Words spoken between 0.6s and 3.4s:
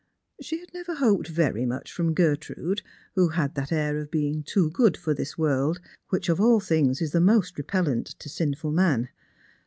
never hoped very much from Gertrude, who